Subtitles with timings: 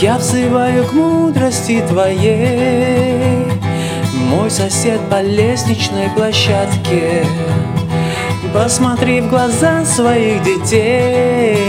[0.00, 3.44] Я взываю к мудрости твоей,
[4.14, 7.26] Мой сосед по лестничной площадке.
[8.54, 11.59] Посмотри в глаза своих детей,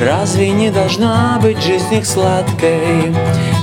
[0.00, 3.12] Разве не должна быть жизнь их сладкой?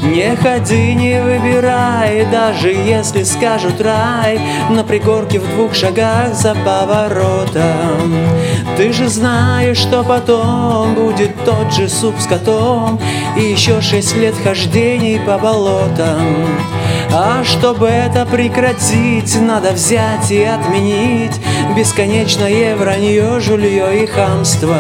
[0.03, 4.39] Не ходи, не выбирай, даже если скажут рай
[4.69, 8.13] На пригорке в двух шагах за поворотом
[8.75, 12.99] Ты же знаешь, что потом будет тот же суп с котом
[13.37, 16.59] И еще шесть лет хождений по болотам
[17.11, 21.39] а чтобы это прекратить, надо взять и отменить
[21.75, 24.77] Бесконечное вранье, жулье и хамство.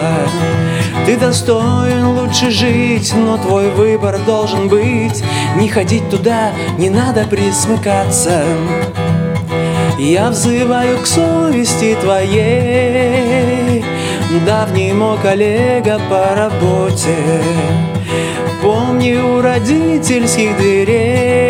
[1.05, 5.21] Ты достоин лучше жить, но твой выбор должен быть.
[5.57, 8.43] Не ходить туда, не надо присмыкаться.
[9.99, 13.83] Я взываю к совести твоей.
[14.45, 17.15] Давний мой коллега по работе.
[18.61, 21.44] Помни у родительских дверей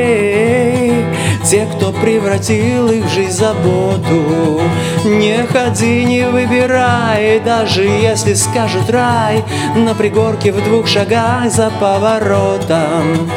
[1.45, 4.61] Те, кто превратил их в жизнь заботу.
[5.05, 9.43] Не ходи, не выбирай Даже если скажут рай.
[9.75, 13.29] На пригорке в двух шагах за поворотом.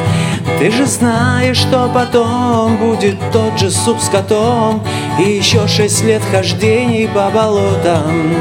[0.57, 4.83] Ты же знаешь, что потом будет тот же суп с котом.
[5.19, 8.33] И еще шесть лет хождений по болотам.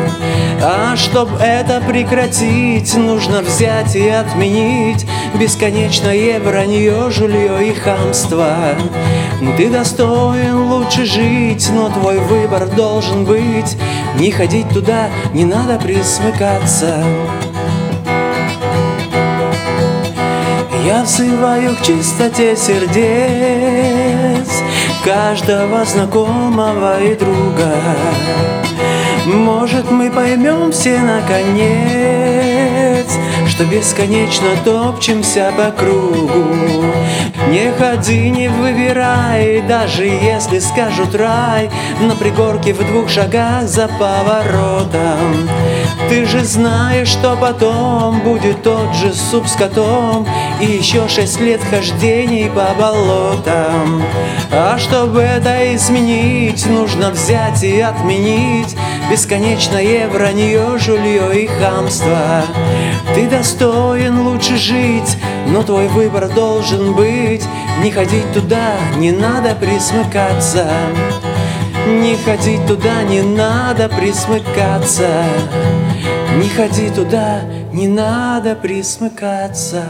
[0.61, 8.55] А чтоб это прекратить, нужно взять и отменить Бесконечное вранье, жулье и хамство.
[9.57, 13.77] Ты достоин лучше жить, но твой выбор должен быть.
[14.17, 17.03] Не ходить туда, не надо присмыкаться.
[20.85, 24.49] Я взываю к чистоте сердец
[25.05, 27.75] Каждого знакомого и друга.
[29.27, 33.08] Может мы поймем все наконец
[33.59, 36.85] Что бесконечно топчемся по кругу.
[37.49, 41.69] Не ходи, не выбирай Даже если скажут рай.
[42.01, 45.28] На пригорке в двух шагах за поворотом
[46.19, 50.27] Ты же знаешь, что потом Будет тот же суп с котом.
[50.61, 54.03] И еще шесть лет хождений по болотам.
[54.51, 58.77] А чтобы это изменить Нужно взять и отменить
[59.09, 62.43] Бесконечное вранье, жулье и хамство.
[63.15, 67.45] Ты достоин лучше жить Но твой выбор должен быть.
[67.81, 70.69] Не ходить туда, не надо присмыкаться.
[71.87, 75.07] Не ходи туда, не надо присмыкаться
[76.37, 77.41] Не ходи туда,
[77.73, 79.85] не надо присмыкаться